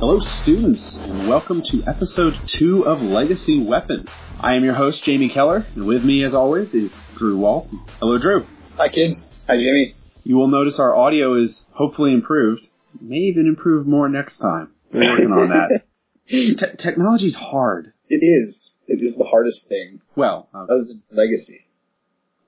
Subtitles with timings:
[0.00, 4.06] Hello, students, and welcome to episode two of Legacy Weapon.
[4.40, 7.68] I am your host, Jamie Keller, and with me, as always, is Drew Wall.
[8.00, 8.46] Hello, Drew.
[8.76, 9.30] Hi, kids.
[9.48, 9.94] Hi, Jamie.
[10.24, 12.66] You will notice our audio is hopefully improved.
[13.00, 14.70] May even improve more next time.
[14.92, 15.82] We're working on that.
[16.28, 17.92] Te- technology's hard.
[18.08, 18.74] It is.
[18.86, 21.66] It is the hardest thing, Well, uh, other than legacy.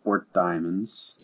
[0.05, 1.17] or diamonds.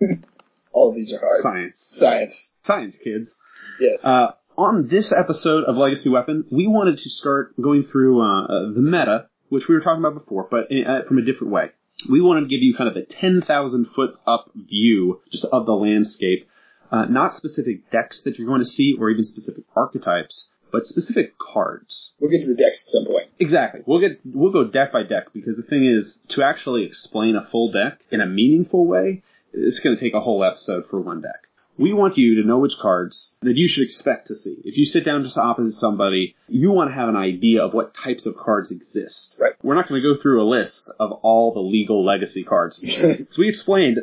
[0.72, 1.40] All of these are hard.
[1.42, 1.94] Science.
[1.98, 2.54] Science.
[2.66, 3.34] Science, kids.
[3.80, 4.04] Yes.
[4.04, 8.72] Uh, on this episode of Legacy Weapon, we wanted to start going through uh, uh,
[8.74, 11.70] the meta, which we were talking about before, but uh, from a different way.
[12.10, 15.72] We wanted to give you kind of the 10,000 foot up view just of the
[15.72, 16.48] landscape,
[16.92, 21.34] uh, not specific decks that you're going to see or even specific archetypes, but specific
[21.38, 22.12] cards.
[22.20, 23.28] we'll get to the decks at some point.
[23.38, 23.80] Exactly.
[23.86, 27.48] We'll get we'll go deck by deck because the thing is to actually explain a
[27.50, 29.22] full deck in a meaningful way,
[29.52, 31.49] it's going to take a whole episode for one deck.
[31.80, 34.56] We want you to know which cards that you should expect to see.
[34.64, 37.94] If you sit down just opposite somebody, you want to have an idea of what
[37.94, 39.36] types of cards exist.
[39.40, 39.54] Right.
[39.62, 42.78] We're not going to go through a list of all the legal legacy cards.
[43.30, 43.98] so we explained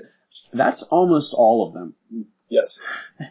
[0.53, 1.93] that's almost all of them.
[2.49, 2.79] yes.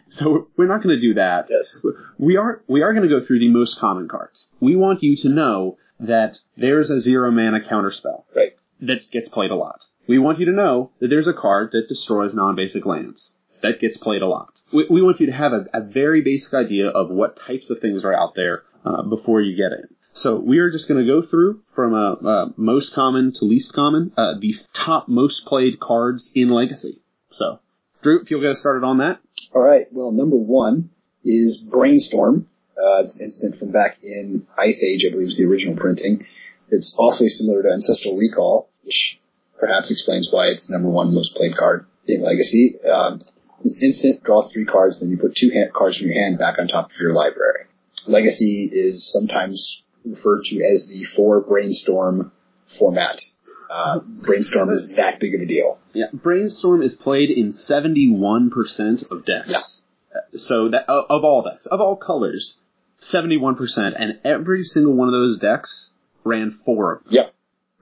[0.09, 1.47] So we're not going to do that.
[1.49, 1.77] Yes.
[2.17, 4.47] We are we are going to go through the most common cards.
[4.61, 8.53] We want you to know that there's a zero mana counterspell Right.
[8.81, 9.85] that gets played a lot.
[10.07, 13.97] We want you to know that there's a card that destroys non-basic lands that gets
[13.97, 14.53] played a lot.
[14.73, 17.79] We, we want you to have a, a very basic idea of what types of
[17.79, 19.87] things are out there uh, before you get in.
[20.13, 23.73] So we are just going to go through from uh, uh, most common to least
[23.73, 27.01] common, uh, the top most played cards in Legacy.
[27.31, 27.59] So,
[28.01, 29.19] Drew, if you'll get us started on that.
[29.53, 29.85] All right.
[29.91, 30.89] Well, number one
[31.23, 32.47] is Brainstorm.
[32.77, 36.25] Uh, it's an instant from back in Ice Age, I believe is the original printing.
[36.69, 39.19] It's awfully similar to Ancestral Recall, which
[39.59, 42.75] perhaps explains why it's number one most played card in Legacy.
[42.83, 43.23] Um,
[43.63, 46.59] this instant, draw three cards, then you put two hand, cards from your hand back
[46.59, 47.65] on top of your library.
[48.05, 52.31] Legacy is sometimes referred to as the four brainstorm
[52.77, 53.21] format.
[53.69, 55.77] Uh, brainstorm is that big of a deal.
[55.93, 59.47] Yeah, Brainstorm is played in 71% of decks.
[59.47, 59.57] Yeah.
[60.15, 62.59] Uh, So that of of all decks, of all colors,
[63.03, 65.91] 71%, and every single one of those decks
[66.23, 67.13] ran four of them.
[67.13, 67.33] Yep.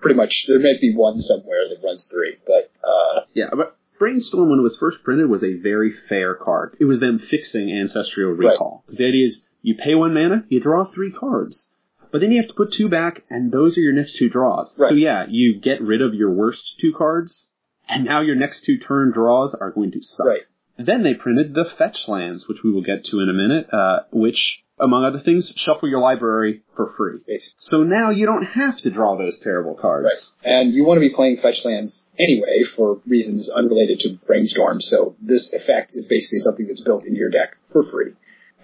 [0.01, 0.45] Pretty much.
[0.47, 4.63] There might be one somewhere that runs three, but, uh, Yeah, but Brainstorm, when it
[4.63, 6.75] was first printed, was a very fair card.
[6.79, 8.83] It was them fixing Ancestral Recall.
[8.89, 11.67] The idea is, you pay one mana, you draw three cards.
[12.11, 14.77] But then you have to put two back, and those are your next two draws.
[14.77, 14.89] Right.
[14.89, 17.47] So yeah, you get rid of your worst two cards,
[17.89, 20.27] and now your next two turn draws are going to suck.
[20.27, 20.39] right.
[20.77, 23.99] Then they printed the fetch lands, which we will get to in a minute, uh,
[24.11, 27.19] which, among other things, shuffle your library for free.
[27.25, 27.55] Basically.
[27.59, 30.33] So now you don't have to draw those terrible cards.
[30.43, 30.53] Right.
[30.53, 35.15] And you want to be playing fetch lands anyway for reasons unrelated to brainstorm, so
[35.21, 38.11] this effect is basically something that's built into your deck for free.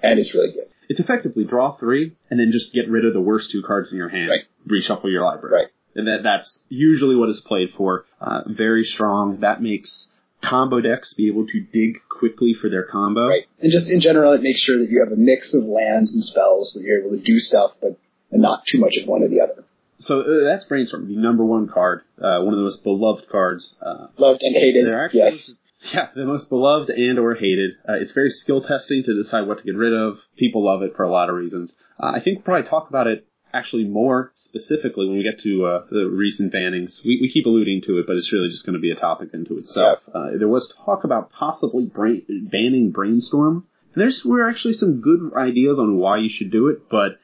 [0.03, 0.65] And it's really good.
[0.89, 3.97] It's effectively draw three, and then just get rid of the worst two cards in
[3.97, 4.29] your hand.
[4.29, 4.41] Right.
[4.69, 5.55] Reshuffle your library.
[5.55, 5.67] Right.
[5.95, 8.05] And that, that's usually what it's played for.
[8.19, 9.41] Uh, very strong.
[9.41, 10.07] That makes
[10.43, 13.27] combo decks be able to dig quickly for their combo.
[13.27, 13.45] Right.
[13.59, 16.23] And just in general, it makes sure that you have a mix of lands and
[16.23, 17.97] spells that you're able to do stuff, but
[18.31, 19.65] and not too much of one or the other.
[19.99, 23.75] So uh, that's Brainstorm, the number one card, uh, one of the most beloved cards
[23.81, 24.87] uh, Loved and hated.
[25.13, 25.51] Yes.
[25.93, 27.71] yeah, the most beloved and or hated.
[27.87, 30.17] Uh, it's very skill testing to decide what to get rid of.
[30.37, 31.71] People love it for a lot of reasons.
[31.99, 35.65] Uh, I think we'll probably talk about it actually more specifically when we get to
[35.65, 37.03] uh, the recent bannings.
[37.03, 39.29] We, we keep alluding to it, but it's really just going to be a topic
[39.33, 39.99] into itself.
[40.13, 43.67] Uh, there was talk about possibly brain, banning Brainstorm.
[43.93, 47.19] And there's were actually some good ideas on why you should do it, but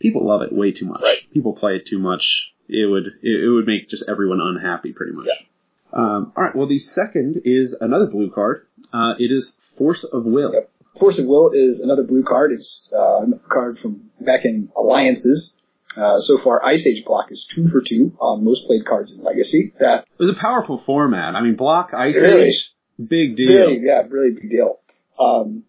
[0.00, 1.02] people love it way too much.
[1.02, 1.18] Right.
[1.32, 2.52] People play it too much.
[2.68, 5.26] It would it, it would make just everyone unhappy pretty much.
[5.26, 5.46] Yeah.
[5.92, 6.54] Um, all right.
[6.54, 8.66] Well, the second is another blue card.
[8.92, 10.52] Uh, it is Force of Will.
[10.52, 10.70] Yep.
[10.98, 12.50] Force of Will is another blue card.
[12.52, 15.56] It's uh, a card from back in Alliances.
[15.98, 19.24] Uh, so far, Ice Age block is two for two on most played cards in
[19.24, 19.72] Legacy.
[19.80, 21.34] That It was a powerful format.
[21.34, 22.48] I mean, block Ice Really?
[22.50, 23.48] Age, big deal.
[23.48, 24.78] really, yeah, really big deal.
[25.18, 25.64] Um,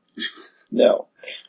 [0.71, 1.07] no.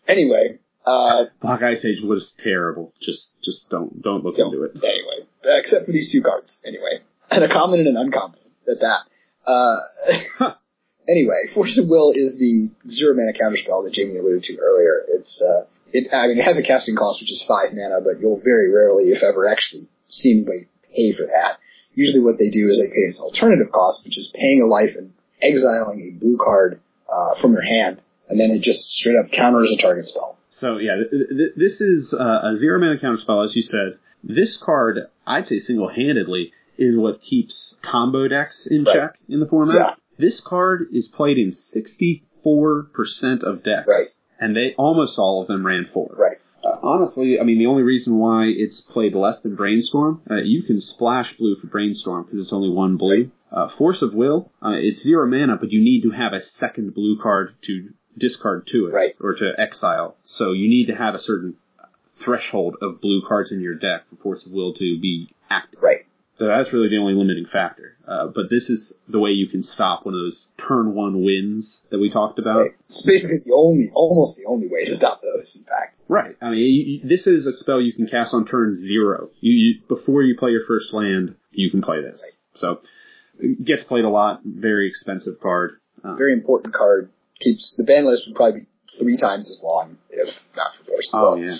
[0.08, 2.94] Anyway, uh, Block Ice Age was terrible.
[3.02, 4.72] Just just don't don't look don't- into it.
[4.76, 6.62] anyway, except for these two cards.
[6.66, 7.00] Anyway,
[7.30, 8.38] and a common and an uncommon.
[8.70, 9.00] At that.
[9.46, 9.76] Uh,
[11.08, 15.04] anyway, Force of Will is the zero mana counterspell that Jamie alluded to earlier.
[15.08, 16.12] It's uh, it.
[16.12, 19.04] I mean, it has a casting cost which is five mana, but you'll very rarely,
[19.10, 21.58] if ever, actually see anybody pay for that.
[21.94, 24.94] Usually, what they do is they pay its alternative cost, which is paying a life
[24.96, 29.30] and exiling a blue card uh, from your hand, and then it just straight up
[29.32, 30.38] counters a target spell.
[30.50, 32.16] So yeah, th- th- this is uh,
[32.52, 33.98] a zero mana counter spell, as you said.
[34.22, 38.94] This card, I'd say single-handedly, is what keeps combo decks in Right.
[38.94, 39.74] check in the format.
[39.76, 39.94] Yeah.
[40.18, 43.86] This card is played in 64% of decks.
[43.88, 44.06] Right.
[44.40, 46.14] And they, almost all of them ran four.
[46.18, 46.36] Right.
[46.64, 50.62] Uh, honestly, I mean, the only reason why it's played less than Brainstorm, uh, you
[50.62, 53.30] can splash blue for Brainstorm because it's only one blue.
[53.52, 56.94] Uh, Force of Will, uh, it's zero mana, but you need to have a second
[56.94, 59.14] blue card to discard to it, Right.
[59.20, 60.16] or to exile.
[60.22, 61.56] So you need to have a certain
[62.22, 65.82] threshold of blue cards in your deck for Force of Will to be active.
[65.82, 66.04] Right.
[66.40, 67.98] So that's really the only limiting factor.
[68.08, 71.80] Uh, but this is the way you can stop one of those turn one wins
[71.90, 72.60] that we talked about.
[72.60, 72.70] Right.
[72.80, 75.54] It's basically the only, almost the only way to stop those.
[75.54, 76.36] In fact, Right.
[76.40, 76.64] I mean, you,
[77.02, 79.28] you- this is a spell you can cast on turn zero.
[79.40, 82.22] You, you before you play your first land, you can play this.
[82.22, 82.32] Right.
[82.54, 82.80] So
[83.38, 84.40] it gets played a lot.
[84.42, 85.72] Very expensive card.
[86.02, 87.10] Uh, very important card.
[87.40, 88.66] Keeps the ban list would probably be
[88.98, 91.10] three times as long if not for Force.
[91.12, 91.56] oh yeah.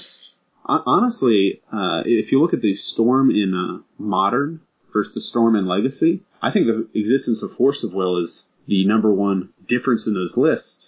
[0.67, 4.61] Honestly, uh, if you look at the storm in uh, modern
[4.93, 8.87] versus the storm and legacy, I think the existence of Force of Will is the
[8.87, 10.87] number one difference in those lists.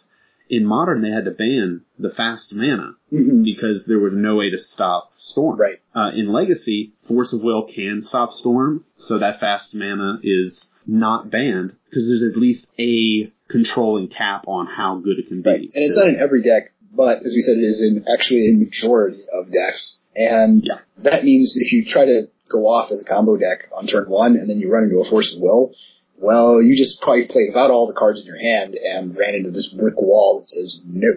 [0.48, 3.42] In modern, they had to ban the fast mana Mhm.
[3.44, 5.58] because there was no way to stop storm.
[5.58, 5.78] Right.
[5.94, 11.30] Uh, in Legacy, Force of Will can stop Storm, so that fast mana is not
[11.30, 15.50] banned because there's at least a controlling cap on how good it can be.
[15.50, 15.60] Right.
[15.74, 18.56] And it's not in every deck, but as we said, it is in actually a
[18.56, 20.00] majority of decks.
[20.16, 20.78] And Yeah.
[20.98, 24.36] that means if you try to go off as a combo deck on turn one
[24.36, 25.74] and then you run into a Force of Will,
[26.18, 29.50] well, you just probably played about all the cards in your hand and ran into
[29.50, 31.08] this brick wall that says no.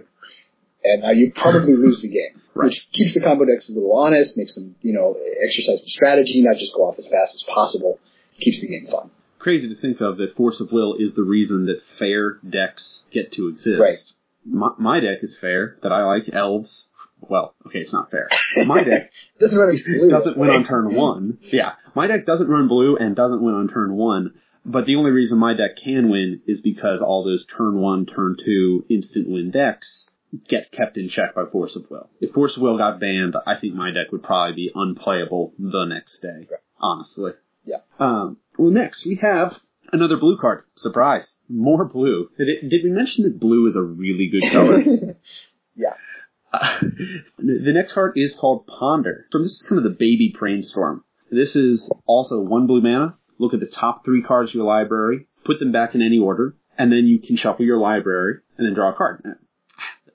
[0.83, 2.65] And now you probably lose the game, Right.
[2.67, 6.41] which keeps the combo decks a little honest, makes them, you know, exercise some strategy,
[6.41, 7.99] not just go off as fast as possible,
[8.39, 9.09] keeps the game fun.
[9.39, 13.31] Crazy to think of that Force of Will is the reason that fair decks get
[13.33, 13.79] to exist.
[13.79, 14.11] Right.
[14.47, 16.87] My, my deck is fair, that I like elves.
[17.29, 18.29] Well, okay, it's not fair.
[18.65, 21.39] My deck Doesn't run blue, doesn't win on turn one.
[21.41, 24.33] Yeah, my deck doesn't run blue and doesn't win on turn one.
[24.65, 28.35] But the only reason my deck can win is because all those turn one, turn
[28.43, 30.09] two instant win decks
[30.49, 32.09] get kept in check by Force of Will.
[32.19, 35.85] If Force of Will got banned, I think my deck would probably be unplayable the
[35.85, 36.47] next day.
[36.49, 36.59] Right.
[36.79, 37.31] Honestly.
[37.63, 37.77] Yeah.
[37.99, 39.57] Um, well, next we have
[39.91, 40.63] another blue card.
[40.75, 41.35] Surprise!
[41.49, 42.29] More blue.
[42.37, 44.81] Did, it, did we mention that blue is a really good color?
[45.75, 45.93] yeah.
[46.61, 46.79] Uh,
[47.37, 49.25] the next card is called Ponder.
[49.31, 51.03] So this is kind of the baby brainstorm.
[51.31, 53.17] This is also one blue mana.
[53.39, 56.55] Look at the top three cards of your library, put them back in any order,
[56.77, 59.23] and then you can shuffle your library and then draw a card.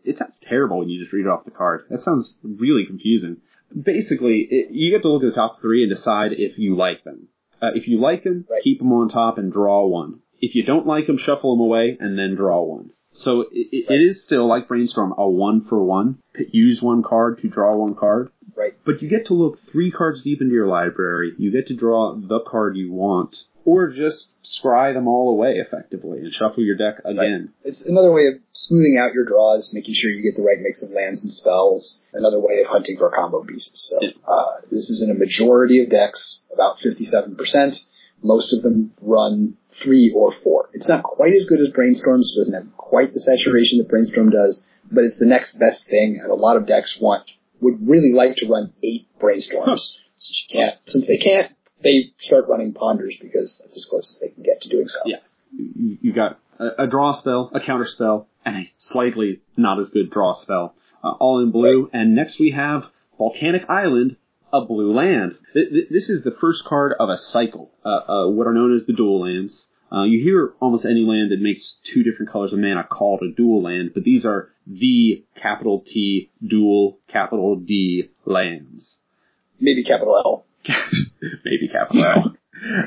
[0.04, 1.84] It sounds terrible when you just read it off the card.
[1.90, 3.36] That sounds really confusing.
[3.78, 7.04] Basically, it, you get to look at the top three and decide if you like
[7.04, 7.28] them.
[7.60, 8.62] Uh, if you like them, Right.
[8.64, 10.20] keep them on top and draw one.
[10.40, 12.90] If you don't like them, shuffle them away and then draw one.
[13.12, 16.18] So it, it, it is still like brainstorm a one for one.
[16.52, 18.74] Use one card to draw one card, Right.
[18.86, 21.32] but you get to look three cards deep into your library.
[21.38, 26.20] You get to draw the card you want, or just scry them all away effectively
[26.20, 27.52] and shuffle your deck again.
[27.64, 30.82] It's another way of smoothing out your draws, making sure you get the right mix
[30.82, 32.00] of lands and spells.
[32.14, 33.92] Another way of hunting for combo pieces.
[34.00, 37.86] So uh, this is in a majority of decks, about 57%.
[38.22, 40.68] Most of them run three or four.
[40.74, 42.32] It's not quite as good as Brainstorms.
[42.32, 46.18] It doesn't have quite the saturation that Brainstorm does, but it's the next best thing.
[46.20, 49.96] And a lot of decks want would really like to run eight Brainstorms.
[50.16, 51.52] Since you can't, since they can't,
[51.82, 54.98] they start running Ponders because that's as close as they can get to doing so.
[55.06, 55.18] Yeah.
[55.56, 59.88] You, you got a, a draw spell, a counter spell, and a slightly not as
[59.90, 61.88] good draw spell, uh, all in blue.
[61.92, 62.82] And next we have
[63.16, 64.16] Volcanic Island,
[64.52, 65.36] a blue land.
[65.54, 68.76] Th- th- this is the first card of a cycle, uh, uh, what are known
[68.76, 69.64] as the dual lands.
[69.92, 73.34] Uh, you hear almost any land that makes two different colors of mana called a
[73.34, 78.96] dual land, but these are the capital T dual capital D lands.
[79.60, 80.44] Maybe capital L.
[81.44, 82.36] Maybe capital L.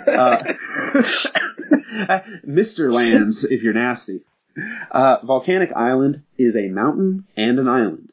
[0.08, 0.44] Uh,
[2.48, 2.92] Mr.
[2.92, 4.22] Lands, if you're nasty.
[4.92, 8.10] Uh, Volcanic Island is a mountain and an island.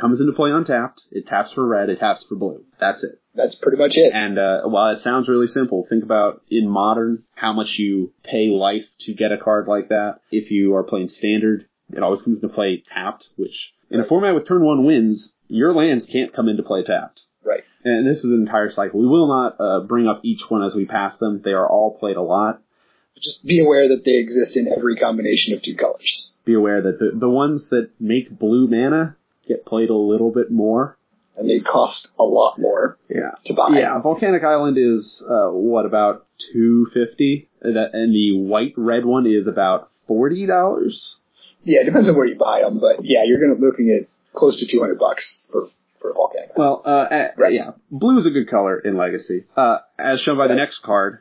[0.00, 1.02] Comes into play untapped.
[1.10, 1.88] It taps for red.
[1.88, 2.64] It taps for blue.
[2.80, 3.20] That's it.
[3.34, 4.12] That's pretty much it.
[4.12, 8.48] And uh, while it sounds really simple, think about in modern how much you pay
[8.48, 10.20] life to get a card like that.
[10.30, 13.28] If you are playing standard, it always comes into play tapped.
[13.36, 17.22] Which in a format with turn one wins, your lands can't come into play tapped.
[17.44, 17.64] Right.
[17.84, 19.00] And this is an entire cycle.
[19.00, 21.40] We will not uh, bring up each one as we pass them.
[21.42, 22.62] They are all played a lot.
[23.20, 26.32] Just be aware that they exist in every combination of two colors.
[26.44, 30.50] Be aware that the, the ones that make blue mana get played a little bit
[30.50, 30.96] more.
[31.36, 33.30] And they cost a lot more Yeah.
[33.46, 33.68] to buy.
[33.72, 39.46] Yeah, Volcanic Island is uh, what about two fifty, and the white red one is
[39.46, 41.16] about forty dollars.
[41.64, 44.56] Yeah, it depends on where you buy them, but yeah, you're gonna looking at close
[44.60, 45.68] to 200 bucks for,
[46.00, 46.50] for a volcanic.
[46.56, 47.52] Well, uh, Right.
[47.52, 51.18] yeah, blue is a good color in Legacy, uh, as shown by the next card.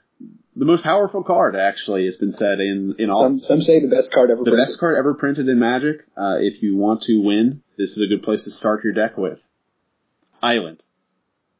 [0.56, 3.88] The most powerful card actually has been said in in all Some, some say the
[3.88, 4.66] best card ever the printed.
[4.68, 6.02] best card ever printed in Magic.
[6.18, 9.18] Uh, if you want to win, this is a good place to start your deck
[9.18, 9.40] with.
[10.42, 10.82] Island.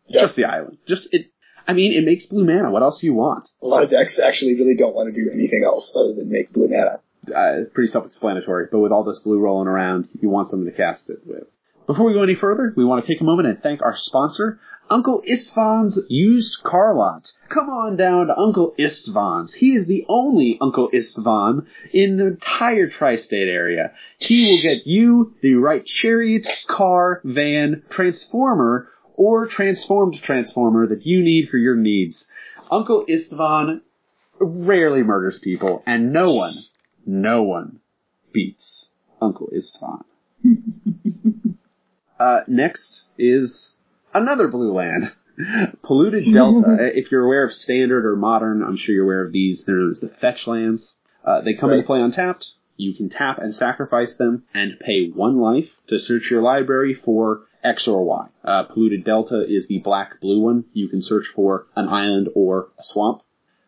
[0.08, 0.22] Yeah.
[0.22, 0.78] Just the island.
[0.88, 1.32] Just it.
[1.68, 2.72] I mean, it makes blue mana.
[2.72, 3.50] What else do you want?
[3.62, 6.52] A lot of decks actually really don't want to do anything else other than make
[6.52, 7.00] blue mana.
[7.28, 8.68] Uh, it's pretty self-explanatory.
[8.72, 11.44] But with all this blue rolling around, you want something to cast it with.
[11.86, 14.60] Before we go any further, we want to take a moment and thank our sponsor,
[14.92, 17.32] Uncle Istvan's Used Car Lot.
[17.48, 19.54] Come on down to Uncle Istvan's.
[19.54, 23.94] He is the only Uncle Istvan in the entire tri-state area.
[24.18, 31.24] He will get you the right chariot, car, van, transformer, or transformed transformer that you
[31.24, 32.26] need for your needs.
[32.70, 33.80] Uncle Istvan
[34.42, 36.54] rarely murders people, and no one,
[37.06, 37.80] no one
[38.34, 38.88] beats
[39.22, 40.04] Uncle Istvan.
[42.20, 43.71] uh, next is
[44.14, 45.06] another blue land.
[45.84, 46.78] Polluted Delta.
[46.94, 49.64] if you're aware of standard or modern, I'm sure you're aware of these.
[49.66, 50.94] There's the fetch lands.
[51.26, 51.78] Uh, they come Right.
[51.78, 52.48] into play untapped.
[52.78, 57.42] You can tap and sacrifice them and pay one life to search your library for
[57.64, 58.28] X or Y.
[58.44, 60.66] Uh, Polluted Delta is the black blue one.
[60.74, 63.22] You can search for an island or a swamp.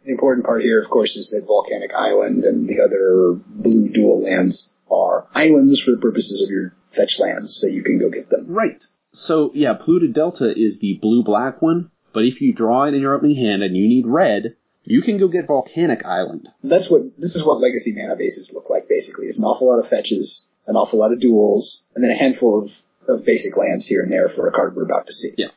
[0.03, 4.21] The important part here, of course, is that Volcanic Island and the other blue dual
[4.23, 8.29] lands are islands for the purposes of your fetch lands, so you can go get
[8.29, 8.47] them.
[8.47, 8.83] Right.
[9.13, 13.01] So yeah, Polluted Delta is the blue black one, but if you draw it in
[13.01, 16.49] your opening hand and you need red, you can go get Volcanic Island.
[16.63, 18.89] That's what this is what legacy mana bases look like.
[18.89, 22.17] Basically, it's an awful lot of fetches, an awful lot of duals, and then a
[22.17, 22.71] handful of,
[23.07, 25.31] of basic lands here and there for a card we're about to see.
[25.37, 25.47] Yeah.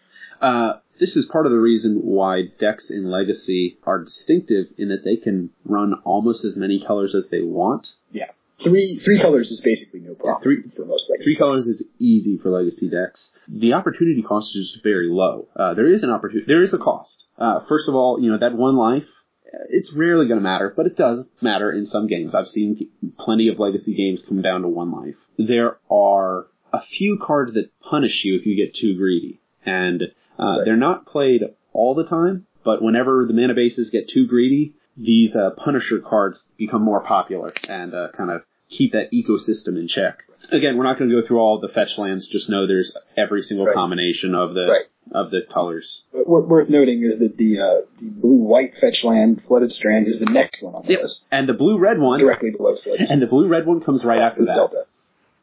[0.40, 5.04] Uh, this is part of the reason why decks in Legacy are distinctive in that
[5.04, 7.94] they can run almost as many colors as they want.
[8.10, 11.25] Yeah, three three colors is basically no problem three- for most legacy.
[11.30, 13.30] Three colors is easy for Legacy decks.
[13.48, 15.48] The opportunity cost is just very low.
[15.56, 17.25] Uh, there is an opportunity, there is a cost.
[17.38, 19.04] Uh, first of all, you know, that one life,
[19.46, 22.34] uh, it's rarely going to matter, but it does matter in some games.
[22.34, 25.16] I've seen plenty of Legacy games come down to one life.
[25.38, 29.40] There are a few cards that punish you if you get too greedy.
[29.64, 30.58] And uh, Right.
[30.64, 35.36] they're not played all the time, but whenever the mana bases get too greedy, these
[35.36, 40.18] uh, Punisher cards become more popular and uh, kind of keep that ecosystem in check.
[40.50, 42.26] Again, we're not going to go through all the fetch lands.
[42.28, 43.74] Just know there's every single Right.
[43.74, 44.84] combination of the Right.
[45.12, 46.02] of the colors.
[46.12, 50.18] But worth noting is that the uh, the blue white fetch land Flooded Strand is
[50.20, 51.00] the next one on the Yep.
[51.00, 53.06] list, And the blue red one, directly below Flooded.
[53.10, 54.54] and the blue red one comes right after that.
[54.54, 54.84] Delta.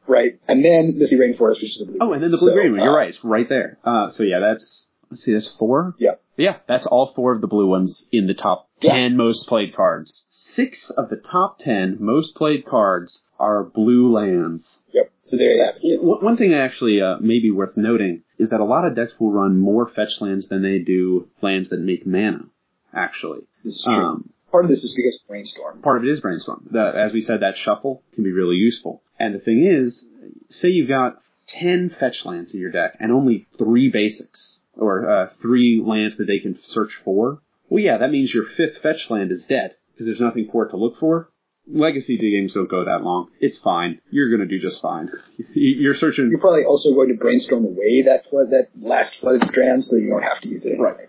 [0.08, 1.98] Right, and then Misty Rainforest, which is the blue.
[2.02, 2.82] Oh, and then the blue So, green one.
[2.84, 3.10] You're uh, right.
[3.10, 3.78] It's right there.
[3.86, 5.96] Uh, so yeah, that's let's see, that's four.
[5.98, 6.16] Yeah.
[6.36, 8.94] Yeah, that's all four of the blue ones in the top Yeah.
[8.94, 10.24] ten most played cards.
[10.28, 14.80] Six of the top ten most played cards are blue lands.
[14.94, 15.12] Yep.
[15.22, 16.00] So there you have it.
[16.24, 19.32] One thing actually uh, may be worth noting is that a lot of decks will
[19.32, 22.46] run more fetch lands than they do lands that make mana.
[22.94, 23.94] Actually, This is true.
[23.96, 25.82] um, Part of this is because of Brainstorm.
[25.82, 26.68] part of it is brainstorm.
[26.70, 29.02] The, as we said, that shuffle can be really useful.
[29.20, 30.06] And the thing is,
[30.50, 35.30] say you've got ten fetch lands in your deck and only three basics, or uh,
[35.42, 37.42] three lands that they can search for.
[37.70, 40.72] Well, yeah, that means your fifth fetch land is dead because there's nothing for it
[40.72, 41.30] to look for.
[41.66, 43.30] Legacy games don't go that long.
[43.40, 44.02] It's fine.
[44.12, 45.10] You're gonna do just fine.
[45.54, 46.30] You're searching.
[46.30, 50.10] You're probably also going to brainstorm away that flood, that last flooded strand, so you
[50.10, 50.74] don't have to use it.
[50.74, 50.90] Anyway.
[50.90, 51.08] Right.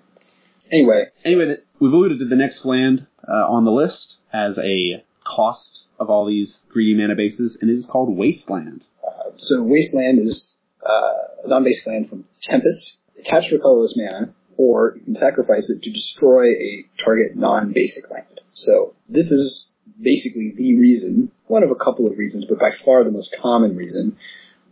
[0.71, 1.05] Anyway.
[1.25, 5.87] Anyway, th- we've alluded to the next land uh, on the list as a cost
[5.99, 8.85] of all these greedy mana bases, and it is called Wasteland.
[9.07, 10.57] Uh, so Wasteland is
[10.87, 11.13] uh,
[11.45, 12.99] a non-basic land from Tempest.
[13.19, 18.41] Attached for colorless mana, or you can sacrifice it to destroy a target non-basic land.
[18.53, 23.05] So this is basically the reason, one of a couple of reasons, but by far
[23.05, 24.17] the most common reason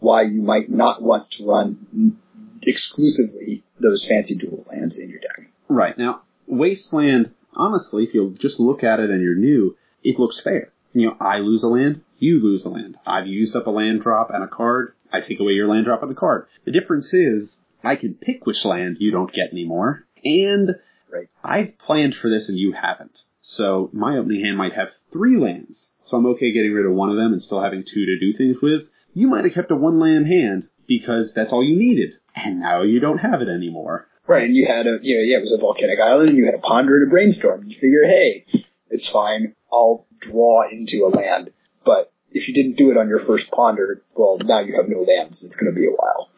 [0.01, 2.19] why you might not want to run
[2.63, 5.51] exclusively those fancy dual lands in your deck.
[5.69, 5.97] Right.
[5.97, 10.73] Now, Wasteland, honestly, if you just look at it and you're new, it looks fair.
[10.93, 12.97] You know, I lose a land, you lose a land.
[13.07, 16.03] I've used up a land drop and a card, I take away your land drop
[16.03, 16.47] and a card.
[16.65, 20.77] The difference is, I can pick which land you don't get anymore, and
[21.13, 21.29] Right.
[21.45, 23.21] I've planned for this and you haven't.
[23.43, 25.89] So my opening hand might have three lands.
[26.07, 28.33] So I'm okay getting rid of one of them and still having two to do
[28.37, 28.83] things with.
[29.13, 32.15] You might have kept a one land hand because that's all you needed.
[32.35, 34.09] And now you don't have it anymore.
[34.27, 36.47] Right, and you had a, you know, yeah, it was a volcanic island, and you
[36.47, 37.65] had a ponder and a brainstorm.
[37.67, 38.47] You figure, hey,
[38.89, 41.51] it's fine, I'll draw into a land.
[41.85, 45.01] But if you didn't do it on your first ponder, well, now you have no
[45.03, 45.43] lands.
[45.43, 46.31] It's going to be a while.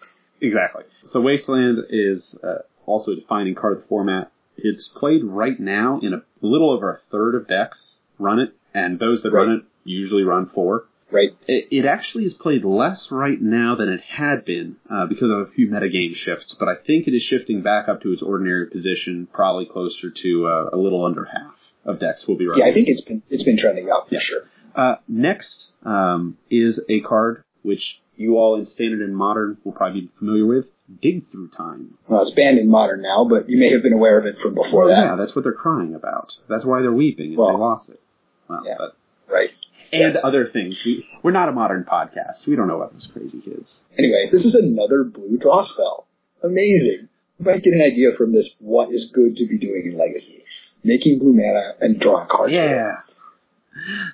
[0.47, 0.85] Exactly.
[1.05, 4.31] So Wasteland is uh, also a defining card of the format.
[4.57, 8.99] It's played right now in a little over a third of decks run it, and
[8.99, 10.85] those that run it usually run four.
[11.11, 11.31] Right?
[11.47, 15.49] It, it actually is played less right now than it had been uh, because of
[15.49, 18.67] a few metagame shifts, but I think it is shifting back up to its ordinary
[18.69, 22.65] position, probably closer to uh, a little under half of decks will be running.
[22.65, 24.21] Yeah, I think it's been it's been trending up for Yeah.
[24.21, 24.43] sure.
[24.75, 30.03] Uh, next um, is a card which you all in standard and modern will probably
[30.03, 30.67] be familiar with.
[31.01, 31.97] Dig Through Time.
[32.09, 34.55] Well, it's banned in modern now, but you may have been aware of it from
[34.55, 35.03] before well, that.
[35.05, 36.31] Yeah, that's what they're crying about.
[36.49, 38.01] That's why they're weeping if Well, they lost it.
[38.49, 38.75] Well, yeah.
[38.79, 38.97] but,
[39.33, 39.51] Right.
[39.93, 40.23] and Yes.
[40.23, 40.83] other things.
[40.85, 42.47] We, we're not a modern podcast.
[42.47, 43.81] We don't know about those crazy kids.
[43.97, 46.07] Anyway, this is another blue draw spell.
[46.43, 47.09] Amazing.
[47.39, 50.45] You might get an idea from this what is good to be doing in Legacy.
[50.85, 52.53] Making blue mana and drawing cards.
[52.53, 52.97] Yeah.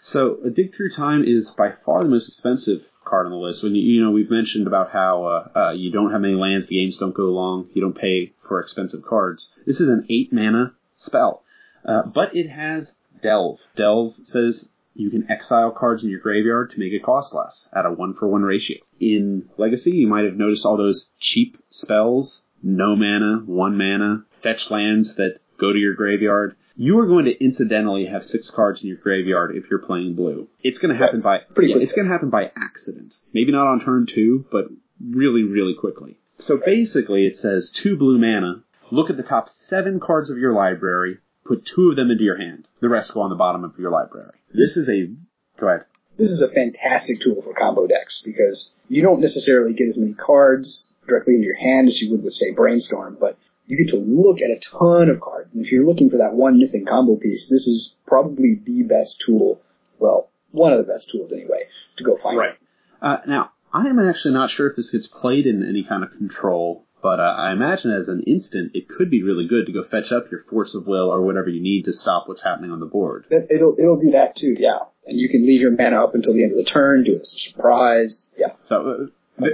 [0.00, 3.62] So, a Dig Through Time is by far the most expensive card on the list.
[3.62, 6.68] When you, you know, we've mentioned about how uh, uh, you don't have many lands,
[6.68, 9.52] the games don't go long, you don't pay for expensive cards.
[9.66, 11.42] This is an eight mana spell,
[11.84, 13.58] uh, but it has Delve.
[13.76, 14.64] Delve says
[14.94, 18.14] you can exile cards in your graveyard to make it cost less at a one
[18.14, 18.76] for one ratio.
[19.00, 24.70] In Legacy, you might have noticed all those cheap spells, no mana, one mana, fetch
[24.70, 26.56] lands that go to your graveyard.
[26.82, 30.48] You are going to incidentally have six cards in your graveyard if you're playing blue.
[30.62, 33.18] It's going to happen by Pretty yeah, it's going to happen by accident.
[33.34, 34.68] Maybe not on turn two, but
[34.98, 36.16] really, really quickly.
[36.38, 38.62] So basically, it says two blue mana.
[38.90, 41.18] Look at the top seven cards of your library.
[41.44, 42.66] Put two of them into your hand.
[42.80, 44.38] The rest go on the bottom of your library.
[44.54, 45.12] This is a
[45.60, 45.84] go ahead.
[46.16, 50.14] This is a fantastic tool for combo decks because you don't necessarily get as many
[50.14, 53.36] cards directly into your hand as you would with, say, Brainstorm, but
[53.70, 55.48] you get to look at a ton of cards.
[55.54, 59.22] And if you're looking for that one missing combo piece, this is probably the best
[59.24, 59.60] tool,
[59.98, 61.62] well, one of the best tools anyway,
[61.96, 62.54] to go find Right.
[63.00, 66.10] Uh, now, I am actually not sure if this gets played in any kind of
[66.10, 69.84] control, but uh, I imagine as an instant, it could be really good to go
[69.88, 72.80] fetch up your force of will or whatever you need to stop what's happening on
[72.80, 73.24] the board.
[73.30, 74.78] It- It'll, it'll do that too, yeah.
[75.06, 77.20] And you can leave your mana up until the end of the turn, do it
[77.22, 78.52] as a surprise, yeah.
[78.68, 79.06] So, uh,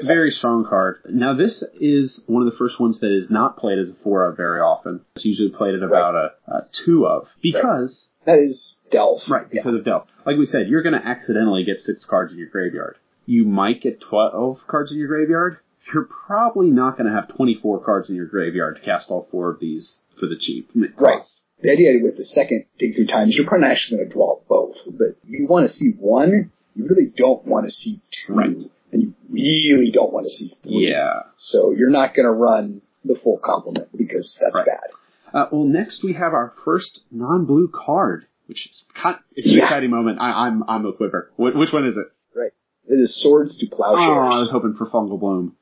[0.05, 0.99] very strong card.
[1.09, 4.25] Now, this is one of the first ones that is not played as a four
[4.28, 5.00] of very often.
[5.16, 9.28] It's usually played at about a, a two of because That is Delve.
[9.28, 9.62] Right, Yeah.
[9.62, 10.07] because of Delve.
[10.25, 12.97] Like we said, you're going to accidentally get six cards in your graveyard.
[13.26, 15.59] You might get 12 cards in your graveyard.
[15.93, 19.51] You're probably not going to have 24 cards in your graveyard to cast all four
[19.51, 20.70] of these for the cheap.
[20.96, 21.22] Right.
[21.62, 24.14] The idea with the second dig through time is you're probably not actually going to
[24.14, 26.51] draw both, but you want to see one.
[26.75, 28.57] You really don't want to see two, Right.
[28.92, 30.90] And you really don't want to see three.
[30.90, 31.22] Yeah.
[31.37, 34.66] So you're not going to run the full complement because that's Right.
[34.66, 34.90] bad.
[35.35, 39.64] Uh, well, next we have our first non-blue card, which is kind it's an Yeah.
[39.64, 40.18] exciting moment.
[40.20, 41.31] I, I'm I'm a quiver.
[41.37, 42.07] Wh- which one is it?
[42.38, 42.53] Right.
[42.87, 45.57] It is swords to Oh, I was hoping for fungal bloom.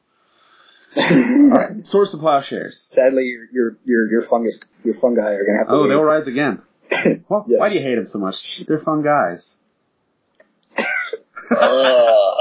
[0.97, 1.03] All
[1.49, 2.85] right, Swords of Plowshares.
[2.89, 5.73] Sadly, your your your your fungus your fungi are going to have to.
[5.73, 5.89] Oh, wait.
[5.89, 6.63] they'll rise again.
[7.29, 7.59] Well, Yes.
[7.59, 8.65] Why do you hate them so much?
[8.69, 9.57] They're fun guys.
[11.51, 12.35] Uh,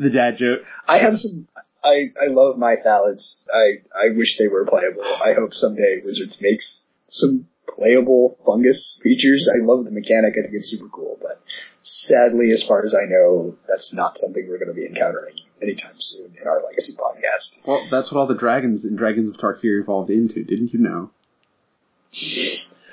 [0.00, 0.62] The dad joke.
[0.88, 1.46] I have some.
[1.84, 3.44] I I love my thallids.
[3.52, 5.04] I I wish they were playable.
[5.04, 9.46] I hope someday Wizards makes some playable fungus features.
[9.52, 10.34] I love the mechanic.
[10.38, 11.18] I think it's super cool.
[11.20, 11.42] But
[11.82, 15.94] sadly, as far as I know, that's not something we're going to be encountering anytime
[15.98, 17.66] soon in our Legacy podcast.
[17.66, 20.44] Well, that's what all the dragons in Dragons of Tarkir evolved into.
[20.44, 21.10] Didn't you know?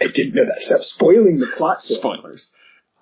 [0.02, 0.84] I didn't know that stuff.
[0.84, 1.82] Spoiling the plot.
[1.84, 2.52] Spoilers.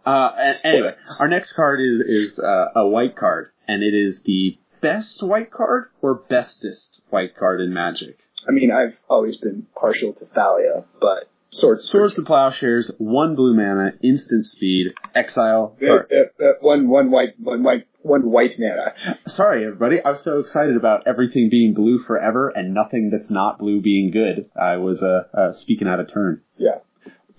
[0.06, 4.58] Uh, anyway, our next card is is uh, a white card, and it is the
[4.82, 8.18] best white card or bestest white card in Magic.
[8.48, 11.90] I mean, I've always been partial to Thalia, but swords.
[11.90, 15.76] Swords to Plowshares, one blue mana, instant speed, exile.
[15.82, 16.00] Uh, uh,
[16.40, 18.94] uh, one one white one white one white mana.
[19.28, 19.98] Sorry, everybody.
[20.04, 24.12] I was so excited about everything being blue forever and nothing that's not blue being
[24.12, 24.50] good.
[24.60, 26.42] I was uh, uh, speaking out of turn.
[26.58, 26.80] Yeah,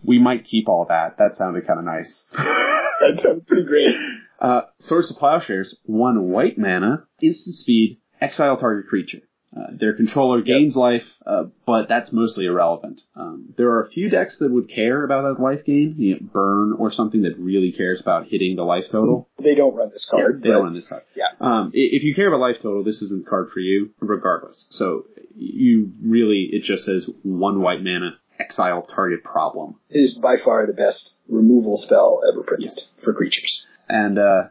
[0.03, 1.19] We might keep all that.
[1.19, 2.27] That sounded kind of nice.
[2.33, 3.95] that sounds pretty great.
[4.40, 9.20] Uh, Swords to Plowshares, one white mana, instant speed, exile target creature.
[9.57, 13.01] Uh, their controller gains life, uh, but that's mostly irrelevant.
[13.14, 16.20] Um, there are a few decks that would care about that life gain, you know,
[16.31, 19.31] burn or something that really cares about hitting the life total.
[19.38, 20.42] They don't run this card.
[20.42, 21.03] they but- don't run this card.
[21.14, 21.29] Yeah.
[21.40, 24.66] Um, if you care about life total, this isn't the card for you, regardless.
[24.70, 29.77] So you really, it just says one white mana, exile target problem.
[29.88, 33.66] It is by far the best removal spell ever printed for creatures.
[33.88, 34.42] And uh,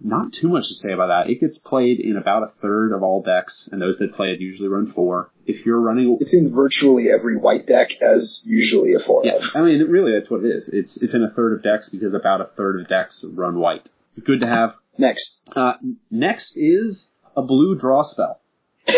[0.00, 1.30] not too much to say about that.
[1.30, 4.40] It gets played in about a third of all decks, and those that play it
[4.40, 5.30] usually run four.
[5.46, 9.38] If you're running, It's in virtually every white deck as usually a four yeah.
[9.54, 10.68] I mean, really, that's what it is.
[10.72, 13.86] It's it's in a third of decks because about a third of decks run white.
[14.24, 14.74] Good to have.
[14.96, 15.74] Next, Uh,
[16.10, 18.40] next is a blue draw spell.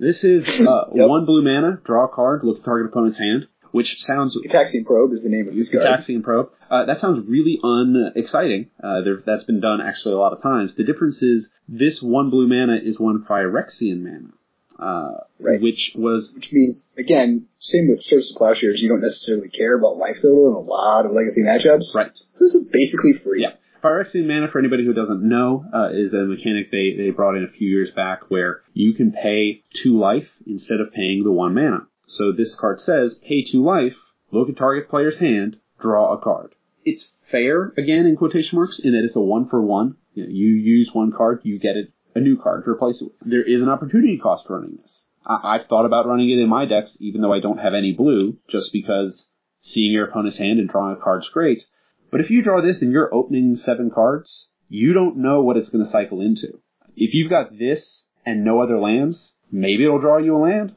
[0.00, 1.08] This is uh, Yep.
[1.08, 5.12] one blue mana, draw a card, look at target opponent's hand, which sounds Gitaxian Probe
[5.12, 5.84] is the name of this card.
[5.86, 6.50] Gitaxian Probe.
[6.70, 8.70] Uh, that sounds really unexciting.
[8.82, 10.72] Uh, there, that's been done actually a lot of times.
[10.76, 14.32] The difference is this one blue mana is one Phyrexian mana,
[14.78, 15.60] uh, Right.
[15.60, 19.96] which was Which means, again, same with Swords to Plowshares, you don't necessarily care about
[19.98, 21.94] life total in a lot of legacy matchups.
[21.94, 22.10] right.
[22.38, 23.42] This is basically free.
[23.42, 23.52] Yeah.
[23.82, 27.44] Phyrexian mana, for anybody who doesn't know, uh, is a mechanic they, they brought in
[27.44, 31.54] a few years back where you can pay two life instead of paying the one
[31.54, 31.86] mana.
[32.08, 33.94] So this card says, pay two life,
[34.32, 36.54] look at target player's hand, draw a card.
[36.84, 39.96] It's fair, again, in quotation marks, in that it's a one for one.
[40.14, 43.12] You, know, you use one card, you get it, a new card to replace it.
[43.20, 45.04] There is an opportunity cost running this.
[45.26, 47.92] I, I've thought about running it in my decks, even though I don't have any
[47.92, 49.26] blue, just because
[49.60, 51.62] seeing your opponent's hand and drawing a card's great.
[52.10, 55.68] But if you draw this and you're opening seven cards, you don't know what it's
[55.68, 56.60] going to cycle into.
[56.96, 60.74] If you've got this and no other lands, maybe it'll draw you a land,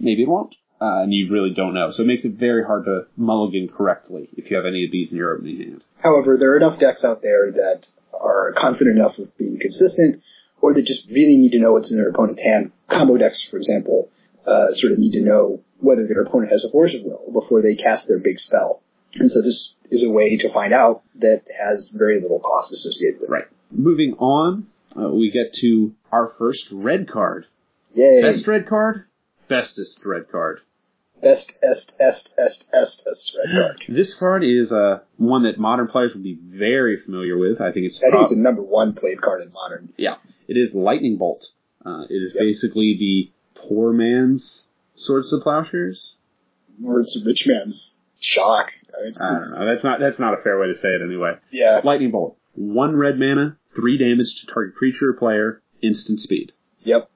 [0.00, 0.56] maybe it won't.
[0.82, 1.92] Uh, and you really don't know.
[1.92, 5.12] So it makes it very hard to mulligan correctly if you have any of these
[5.12, 5.84] in your opening hand.
[6.02, 10.16] However, there are enough decks out there that are confident enough of being consistent,
[10.60, 12.72] or that just really need to know what's in their opponent's hand.
[12.88, 14.10] Combo decks, for example,
[14.44, 17.62] uh, sort of need to know whether their opponent has a force of will before
[17.62, 18.82] they cast their big spell.
[19.14, 23.20] And so this is a way to find out that has very little cost associated
[23.20, 23.32] with it.
[23.32, 23.44] Right.
[23.70, 24.66] Moving on,
[24.96, 27.46] uh, we get to our first red card.
[27.94, 28.20] Yay.
[28.20, 29.04] Best red card,
[29.48, 30.58] bestest red card.
[31.22, 33.76] Best, est, est, est, est, est red card.
[33.88, 37.60] This card is uh, one that modern players would be very familiar with.
[37.60, 39.92] I think it's I think it's the number one played card in modern.
[39.96, 40.16] yeah,
[40.48, 41.46] it is Lightning Bolt.
[41.86, 42.40] Uh, it is Yep.
[42.42, 46.14] basically the poor man's Swords of Plowshares.
[46.84, 48.70] Or it's a rich man's shock.
[48.94, 49.72] I It's, I don't know.
[49.72, 51.32] That's not that's not a fair way to say it anyway.
[51.50, 51.80] yeah.
[51.84, 52.36] Lightning Bolt.
[52.54, 56.52] One red mana, three damage to target creature or player, instant speed.
[56.80, 57.08] Yep.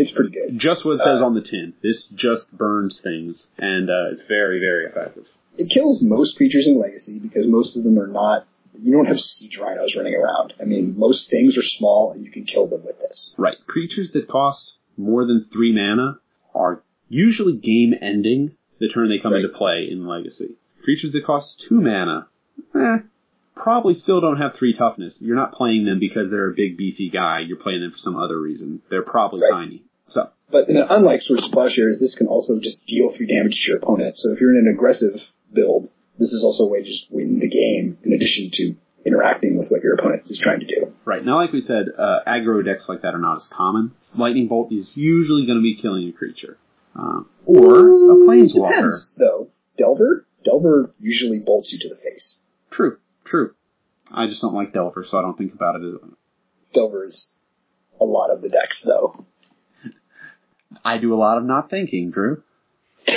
[0.00, 0.58] It's pretty good.
[0.58, 1.74] Just what it says Uh, on the tin.
[1.82, 5.24] This just burns things, and uh, it's very, very effective.
[5.56, 8.46] It kills most creatures in Legacy because most of them are not.
[8.80, 10.52] You don't have siege rhinos running around.
[10.60, 13.34] I mean, most things are small and you can kill them with this.
[13.36, 13.56] Right.
[13.66, 16.20] Creatures that cost more than three mana
[16.54, 19.42] are usually game ending the turn they come Right.
[19.44, 20.54] into play in Legacy.
[20.84, 22.28] Creatures that cost two mana,
[22.76, 22.98] eh,
[23.56, 25.20] probably still don't have three toughness.
[25.20, 27.40] You're not playing them because they're a big beefy guy.
[27.40, 28.80] You're playing them for some other reason.
[28.90, 29.50] They're probably Right.
[29.52, 29.82] tiny.
[30.08, 33.62] So, But in an, unlike Swords of Plowshares, this can also just deal three damage
[33.64, 34.16] to your opponent.
[34.16, 35.20] So if you're in an aggressive
[35.52, 39.56] build, this is also a way to just win the game in addition to interacting
[39.56, 40.92] with what your opponent is trying to do.
[41.04, 41.24] right.
[41.24, 43.92] Now, like we said, uh, aggro decks like that are not as common.
[44.16, 46.58] Lightning Bolt is usually going to be killing a creature.
[46.96, 48.70] Uh, or a planeswalker.
[48.70, 49.48] Depends, though.
[49.76, 50.26] Delver?
[50.44, 52.40] Delver usually bolts you to the face.
[52.70, 53.54] True, true.
[54.10, 56.10] I just don't like Delver, so I don't think about it as
[56.72, 57.36] Delver is
[58.00, 59.24] a lot of the decks, though.
[60.88, 62.42] I do a lot of not thinking, Drew.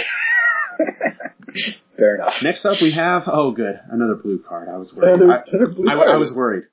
[1.97, 2.41] Fair enough.
[2.41, 4.67] Next up, we have oh, good, another blue card.
[4.69, 5.21] I was worried.
[5.21, 6.09] Another- another blue I- card.
[6.09, 6.63] I was worried.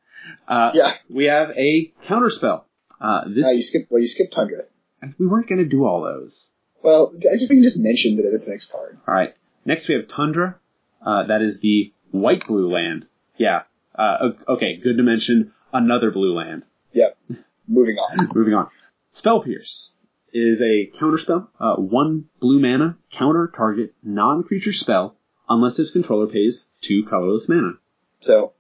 [0.47, 0.95] Uh, Yeah.
[1.11, 2.63] We have a counterspell.
[3.01, 4.65] Uh, this Uh, you skipped, well, you skipped Tundra.
[5.19, 6.49] we weren't going to do all those.
[6.83, 8.99] Well, I just, we can just mention that it's the next card.
[9.07, 9.35] All right.
[9.65, 10.57] Next, we have Tundra.
[11.05, 13.07] Uh, that is the white blue land.
[13.37, 13.63] Yeah.
[13.95, 14.77] Uh, okay.
[14.83, 16.63] Good to mention another blue land.
[16.93, 17.17] Yep.
[17.69, 18.31] Moving on.
[18.35, 18.69] Moving on.
[19.13, 19.93] Spell Pierce
[20.33, 21.49] is a counterspell.
[21.59, 25.17] Uh, one blue mana, counter target non-creature spell,
[25.49, 27.73] unless its controller pays two colorless mana.
[28.21, 28.53] So,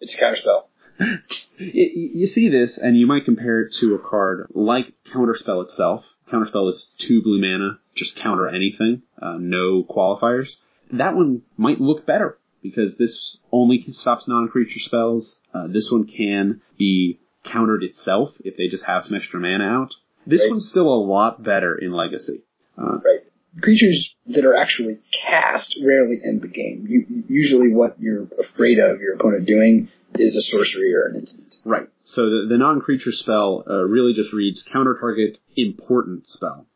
[0.00, 0.64] it's a counterspell.
[1.56, 6.04] You see this, and you might compare it to a card like Counterspell itself.
[6.32, 10.56] Counterspell is two blue mana, just counter anything, uh, no qualifiers.
[10.92, 15.38] That one might look better because this only stops non-creature spells.
[15.52, 19.94] Uh, this one can be countered itself if they just have some extra mana out.
[20.26, 20.50] This Right.
[20.50, 22.42] one's still a lot better in Legacy.
[22.78, 23.20] Uh, Right.
[23.60, 26.86] Creatures that are actually cast rarely end the game.
[26.88, 31.54] You, usually what you're afraid of your opponent doing is a sorcery or an instant.
[31.64, 31.88] right.
[32.04, 36.66] So the, the non-creature spell uh, really just reads counter target important spell.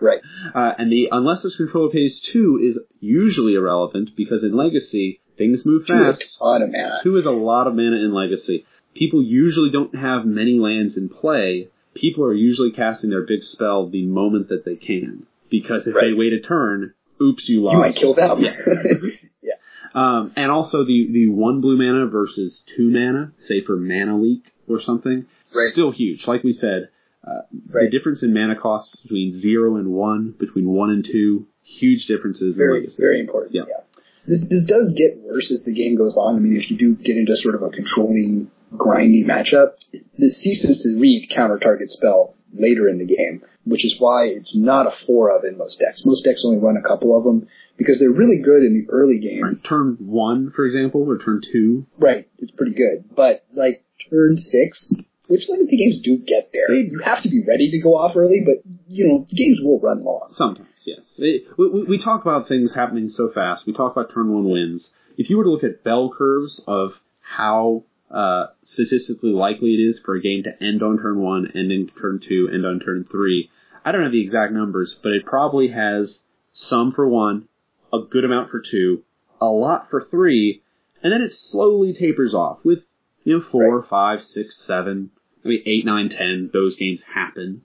[0.00, 0.20] Right.
[0.54, 5.64] Uh, and the unless this controller pays two is usually irrelevant because in Legacy things
[5.66, 6.20] move fast.
[6.20, 7.00] Two is a ton of mana.
[7.02, 8.66] Two is a lot of mana in Legacy.
[8.94, 11.68] People usually don't have many lands in play.
[11.94, 16.12] People are usually casting their big spell the moment that they can because if they
[16.12, 17.74] wait a turn, oops, you lost.
[17.74, 18.40] You might kill them.
[19.42, 19.52] yeah.
[19.94, 24.52] Um, and also the the one blue mana versus two mana, say for mana leak
[24.68, 25.68] or something, Right.
[25.68, 26.26] still huge.
[26.26, 26.88] Like we said,
[27.26, 32.06] uh, the difference in mana cost between zero and one, between one and two, huge
[32.06, 33.54] differences Very, very important.
[33.54, 33.62] Yeah.
[33.68, 33.84] Yeah.
[34.26, 36.36] This, this does get worse as the game goes on.
[36.36, 39.72] I mean, if you do get into sort of a controlling, grindy matchup,
[40.18, 44.56] this ceases to read counter target spell later in the game, which is why it's
[44.56, 46.04] not a four of in most decks.
[46.04, 49.18] Most decks only run a couple of them because they're really good in the early
[49.18, 49.60] game.
[49.64, 51.86] Turn one, for example, or turn two.
[51.98, 53.04] Right, it's pretty good.
[53.14, 54.94] But like turn six,
[55.26, 56.72] which legacy games do get there.
[56.72, 60.04] You have to be ready to go off early, but you know games will run
[60.04, 60.28] long.
[60.30, 61.14] Sometimes, yes.
[61.18, 63.66] We, we, we talk about things happening so fast.
[63.66, 64.90] We talk about turn one wins.
[65.16, 69.98] If you were to look at bell curves of how uh, statistically likely it is
[70.04, 73.04] for a game to end on turn one, end in turn two, end on turn
[73.10, 73.50] three.
[73.84, 76.20] I don't know the exact numbers, but it probably has
[76.52, 77.48] some for one,
[77.92, 79.02] a good amount for two,
[79.40, 80.62] a lot for three,
[81.02, 82.78] and then it slowly tapers off with,
[83.24, 83.88] you know, four, Right.
[83.90, 85.10] five, six, seven,
[85.44, 87.62] I mean, eight, nine, ten, those games happen.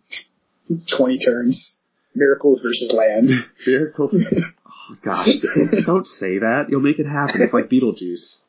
[0.87, 1.77] 20 turns.
[2.15, 3.29] Miracles versus land.
[3.67, 4.09] Miracle.
[4.11, 5.25] oh, God,
[5.85, 6.65] don't say that.
[6.69, 7.41] You'll make it happen.
[7.41, 8.39] It's like Beetlejuice.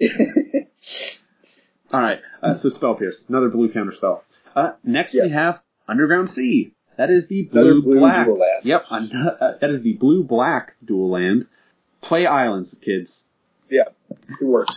[1.94, 4.24] All right, uh, so Spell Pierce, another blue counter spell.
[4.56, 6.72] Uh, next we have Underground Sea.
[6.96, 8.26] That is the blue, blue black.
[8.26, 8.64] dual land.
[8.64, 11.46] Yep, an- uh, that is the blue black dual land.
[12.02, 13.24] Play islands, kids.
[13.70, 13.84] yeah,
[14.40, 14.76] it works.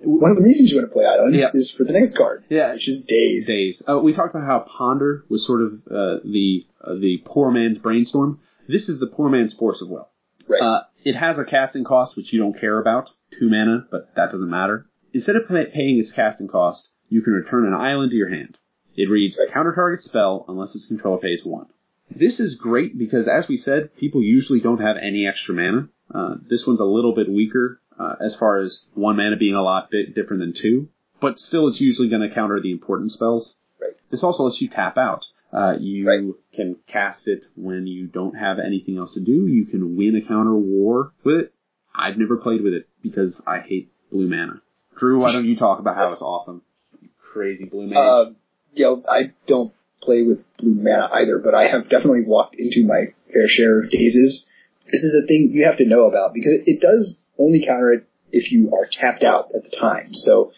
[0.00, 1.50] One of the reasons you want to play Islands Yeah.
[1.52, 3.46] is for the next card, Yeah, which is Daze.
[3.46, 3.82] daze.
[3.88, 7.78] Uh, we talked about how Ponder was sort of uh, the uh, the poor man's
[7.78, 8.40] brainstorm.
[8.68, 10.08] This is the poor man's Force of Will.
[10.48, 10.62] Right.
[10.62, 14.32] Uh, it has a casting cost which you don't care about, two mana, but that
[14.32, 14.86] doesn't matter.
[15.16, 18.58] Instead of pay- paying its casting cost, you can return an island to your hand.
[18.96, 19.50] It reads Right.
[19.50, 21.66] counter target spell unless its controller pays one.
[22.14, 25.88] This is great because, as we said, people usually don't have any extra mana.
[26.14, 29.62] Uh, this one's a little bit weaker uh, as far as one mana being a
[29.62, 30.86] lot bit different than two,
[31.18, 33.56] but still, it's usually going to counter the important spells.
[33.80, 33.94] Right.
[34.10, 35.24] This also lets you tap out.
[35.50, 36.20] Uh, you Right.
[36.52, 39.46] can cast it when you don't have anything else to do.
[39.46, 41.52] You can win a counter war with it.
[41.94, 44.60] I've never played with it because I hate blue mana.
[44.96, 46.62] Drew, why don't you talk about how it's awesome?
[47.00, 48.00] You crazy blue mana.
[48.00, 48.30] Uh,
[48.74, 52.84] you know, I don't play with blue mana either, but I have definitely walked into
[52.84, 54.46] my fair share of dazes.
[54.90, 57.92] This is a thing you have to know about because it, it does only counter
[57.92, 60.14] it if you are tapped out at the time.
[60.14, 60.52] So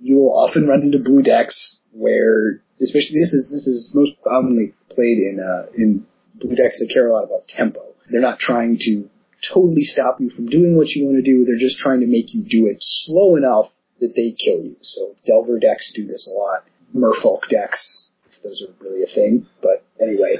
[0.00, 4.74] you will often run into blue decks where, especially this is this is most commonly
[4.90, 7.82] played in uh, in blue decks that care a lot about tempo.
[8.08, 9.08] They're not trying to
[9.42, 11.44] totally stop you from doing what you want to do.
[11.44, 14.76] They're just trying to make you do it slow enough that they kill you.
[14.80, 16.64] So Delver decks do this a lot.
[16.94, 19.46] Merfolk decks, if those are really a thing.
[19.62, 20.36] But anyway,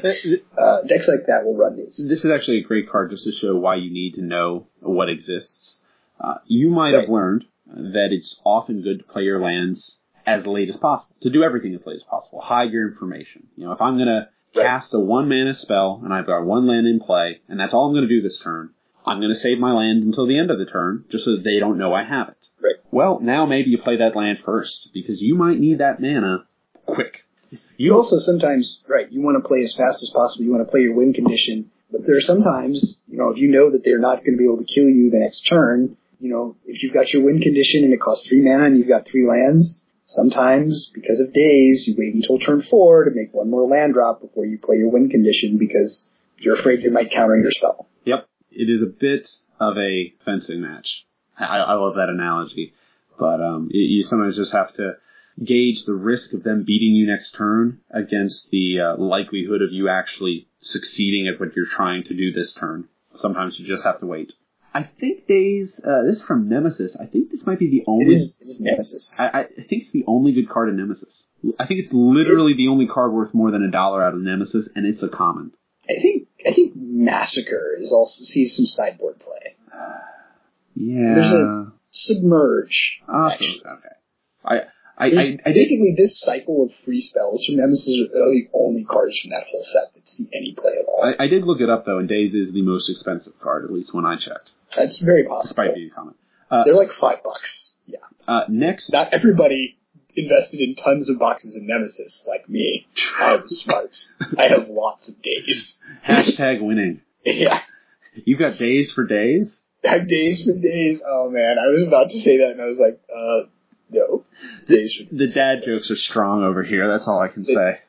[0.58, 2.04] uh, decks like that will run these.
[2.08, 5.08] This is actually a great card just to show why you need to know what
[5.08, 5.80] exists.
[6.18, 10.68] Uh, you might have learned that it's often good to play your lands as late
[10.68, 12.40] as possible, to do everything as late as possible.
[12.40, 13.46] Hide your information.
[13.56, 14.64] You know, if I'm gonna Right.
[14.66, 17.86] cast a one mana spell and I've got one land in play, and that's all
[17.86, 18.70] I'm gonna do this turn,
[19.06, 21.58] I'm gonna save my land until the end of the turn, just so that they
[21.58, 22.36] don't know I have it.
[22.62, 22.76] Right.
[22.90, 26.46] Well, now maybe you play that land first, because you might need that mana
[26.86, 27.24] quick.
[27.76, 30.44] You also sometimes, right, you want to play as fast as possible.
[30.44, 31.70] You want to play your win condition.
[31.90, 34.44] But there are sometimes, you know, if you know that they're not going to be
[34.44, 37.82] able to kill you the next turn, you know, if you've got your win condition
[37.82, 41.94] and it costs three mana and you've got three lands, sometimes because of daze, you
[41.98, 45.08] wait until turn four to make one more land drop before you play your win
[45.08, 47.88] condition because you're afraid they might counter your spell.
[48.04, 51.04] Yep, it is a bit of a fencing match.
[51.38, 52.72] I, I love that analogy,
[53.18, 54.94] but um, you, you sometimes just have to
[55.42, 59.88] gauge the risk of them beating you next turn against the uh, likelihood of you
[59.88, 62.88] actually succeeding at what you're trying to do this turn.
[63.14, 64.32] Sometimes you just have to wait.
[64.72, 66.96] I think Daze, uh, this is from Nemesis.
[66.96, 68.14] I think this might be the only.
[68.14, 69.16] is, it is Nemesis.
[69.18, 71.24] I, I think it's the only good card in Nemesis.
[71.58, 74.68] I think it's literally the only card worth more than a dollar out of Nemesis,
[74.76, 75.52] and it's a common.
[75.88, 79.56] I think, I think Massacre is also, sees some sideboard play.
[80.74, 81.14] Yeah.
[81.14, 83.00] There's a- Submerge.
[83.08, 83.32] Awesome.
[83.46, 83.60] actually.
[83.60, 83.94] Okay.
[84.44, 84.54] I
[84.96, 89.18] I, I, I basically, this cycle of free spells from Nemesis are the only cards
[89.18, 91.02] from that whole set that see any play at all.
[91.02, 93.72] I, I did look it up though, and Daze is the most expensive card, at
[93.72, 95.42] least when I checked, That's very possible.
[95.42, 96.14] despite being common.
[96.50, 97.72] Uh, They're like five bucks.
[97.86, 97.98] Yeah.
[98.28, 99.78] uh, next, Not everybody
[100.16, 102.86] invested in tons of boxes of Nemesis like me.
[103.18, 103.96] I'm smart.
[104.38, 105.78] I have lots of daze.
[106.06, 107.02] hashtag winning.
[107.24, 107.60] Yeah.
[108.24, 109.60] You got Daze for days.
[109.84, 111.02] I have daze for days.
[111.06, 113.48] Oh man, I was about to say that and I was like, uh,
[113.90, 114.24] no.
[114.68, 116.88] Daze for The dad jokes are strong over here.
[116.88, 117.80] That's all I can say.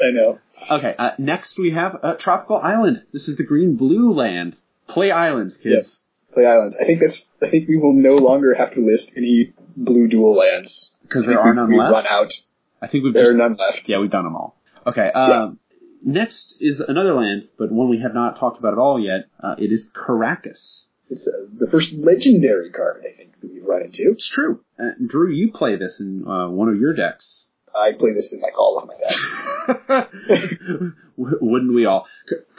[0.00, 0.38] I know.
[0.70, 0.94] Okay.
[0.98, 3.02] Uh, next we have uh, Tropical Island.
[3.12, 4.56] This is the green blue land.
[4.88, 5.74] Play islands, kids.
[5.74, 6.00] Yes.
[6.34, 6.76] Play islands.
[6.80, 10.36] I think that's, I think we will no longer have to list any blue dual
[10.36, 10.93] lands.
[11.04, 11.92] Because there are none we've left.
[11.92, 12.32] run out.
[12.82, 13.88] I think we've There just are none left.
[13.88, 14.56] Yeah, we've done them all.
[14.86, 15.10] Okay.
[15.12, 15.58] Um,
[16.06, 19.28] Next is another land, but one we have not talked about at all yet.
[19.42, 20.84] Uh, it is Karakas.
[21.08, 24.12] It's uh, the first legendary card I think that we've run into.
[24.12, 24.60] It's true.
[24.78, 27.46] Uh, Drew, you play this in uh, one of your decks.
[27.74, 28.94] I play this in like all of my
[29.96, 30.92] decks.
[31.16, 32.06] Wouldn't we all?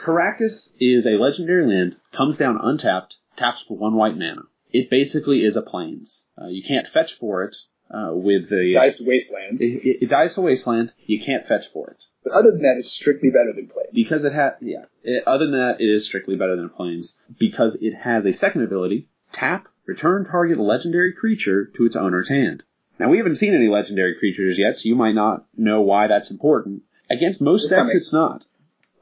[0.04, 4.42] Karakas is a legendary land, comes down untapped, taps for one white mana.
[4.72, 6.24] It basically is a plains.
[6.40, 7.56] Uh, you can't fetch for it
[7.90, 8.72] uh, with the.
[8.74, 9.60] Dies to wasteland.
[9.60, 10.92] it, it, it dies to wasteland.
[11.06, 13.90] You can't fetch for it But other than that, it's strictly better than plays.
[13.92, 14.52] because it has.
[14.60, 14.84] Yeah.
[15.02, 18.62] It, other than that, it is strictly better than Plains because it has a second
[18.62, 22.62] ability: tap, return target legendary creature to its owner's hand.
[22.98, 26.30] Now we haven't seen any legendary creatures yet, so you might not know why that's
[26.30, 26.82] important.
[27.10, 28.44] Against most decks, it's not.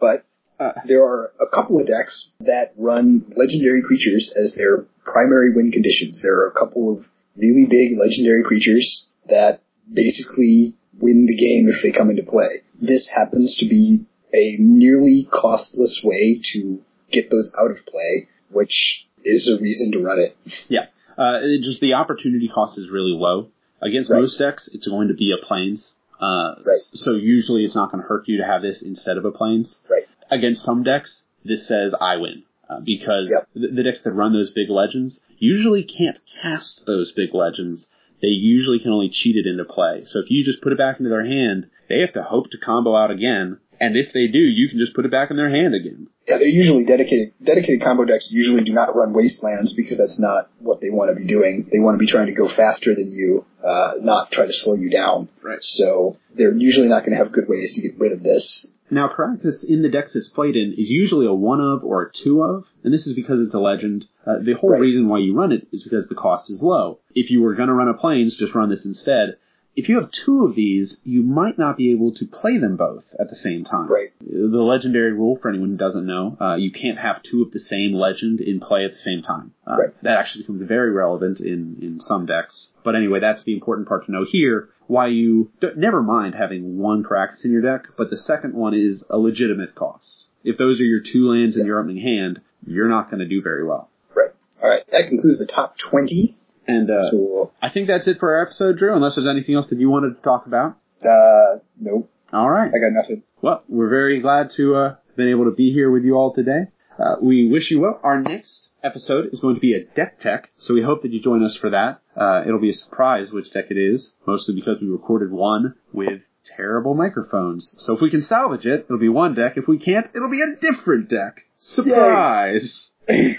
[0.01, 0.25] But
[0.61, 5.73] Uh, there are a couple of decks that run legendary creatures as their primary win
[5.73, 6.21] conditions.
[6.23, 9.61] There are a couple of really big legendary creatures that
[9.93, 12.63] basically win the game if they come into play.
[12.81, 19.07] This happens to be a nearly costless way to get those out of play, which
[19.25, 20.37] is a reason to run it.
[20.69, 20.87] Yeah.
[21.17, 23.49] Uh, it just the opportunity cost is really low.
[23.81, 24.21] Against Right.
[24.21, 25.95] most decks, it's going to be a Plains.
[26.21, 26.79] Uh, Right.
[26.95, 29.77] So usually it's not going to hurt you to have this instead of a Plains.
[29.89, 30.05] Right.
[30.31, 32.43] Against some decks, this says I win.
[32.69, 33.49] Uh, because Yep.
[33.55, 37.89] the, the decks that run those big legends usually can't cast those big legends.
[38.23, 40.05] They usually can only cheat it into play.
[40.07, 42.59] So if you just put it back into their hand, they have to hope to
[42.65, 43.59] combo out again.
[43.81, 46.07] And if they do, you can just put it back in their hand again.
[46.27, 47.35] Yeah, they're usually dedicated.
[47.43, 51.21] Dedicated combo decks usually do not run wastelands because that's not what they want to
[51.21, 51.69] be doing.
[51.71, 54.75] They want to be trying to go faster than you, uh, not try to slow
[54.75, 55.29] you down.
[55.43, 55.63] Right.
[55.63, 58.67] So they're usually not going to have good ways to get rid of this.
[58.91, 62.13] Now, Karakas in the decks it's played in is usually a one of or a
[62.13, 64.05] two of, and this is because it's a legend.
[64.27, 64.81] Uh, the whole Right.
[64.81, 66.99] reason why you run it is because the cost is low.
[67.15, 69.37] If you were going to run a Plains, just run this instead.
[69.77, 73.03] If you have two of these, you might not be able to play them both
[73.19, 73.89] at the same time.
[73.91, 74.11] Right.
[74.21, 77.59] The legendary rule, for anyone who doesn't know, uh, you can't have two of the
[77.59, 79.53] same legend in play at the same time.
[79.67, 80.03] Uh, Right.
[80.03, 82.69] That actually becomes very relevant in, in some decks.
[82.85, 84.69] But anyway, that's the important part to know here.
[84.87, 89.03] Why you never mind having one Karakas in your deck, but the second one is
[89.09, 90.27] a legitimate cost.
[90.45, 93.41] If those are your two lands in your opening hand, you're not going to do
[93.43, 93.89] very well.
[94.15, 94.31] Right.
[94.63, 94.83] All right.
[94.93, 96.37] That concludes the top 20.
[96.67, 98.95] And uh, So, I think that's it for our episode, Drew.
[98.95, 100.77] Unless there's anything else that you wanted to talk about.
[101.03, 102.11] uh, nope.
[102.33, 102.69] All right.
[102.75, 103.23] I got nothing.
[103.41, 106.69] Well, we're very glad to uh, been able to be here with you all today.
[106.99, 108.01] Uh, we wish you well.
[108.03, 111.21] Our next episode is going to be a deck tech, so we hope that you
[111.23, 112.01] join us for that.
[112.17, 116.21] Uh, it'll be a surprise which deck it is, mostly because we recorded one with
[116.57, 117.75] terrible microphones.
[117.79, 119.55] So if we can salvage it, it'll be one deck.
[119.57, 121.39] If we can't, it'll be a different deck.
[121.57, 122.91] Surprise!
[123.09, 123.39] It's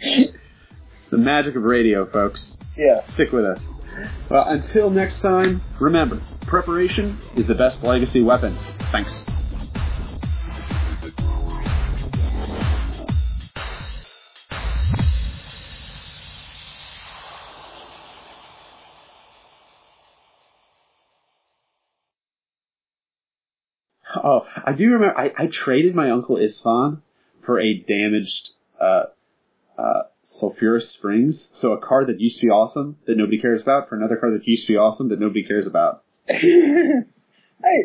[1.10, 2.56] the magic of radio, folks.
[2.76, 3.08] Yeah.
[3.14, 3.60] Stick with us.
[4.30, 8.56] Well, until next time, remember, preparation is the best legacy weapon.
[8.92, 9.26] Thanks.
[24.66, 25.16] I do remember.
[25.16, 27.00] I, I traded my uncle Istvan
[27.44, 28.50] for a damaged
[28.80, 29.04] uh,
[29.78, 31.48] uh, Sulphurous Springs.
[31.52, 34.32] So a car that used to be awesome that nobody cares about for another car
[34.32, 36.02] that used to be awesome that nobody cares about.
[36.26, 37.04] hey,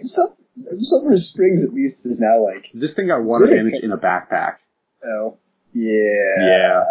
[0.04, 3.98] some, Silver Springs at least is now like, This thing got water damage in a
[3.98, 4.56] backpack.
[5.06, 5.38] oh,
[5.74, 6.02] yeah.
[6.40, 6.84] Yeah.